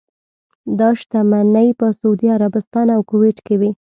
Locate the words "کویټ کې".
3.09-3.55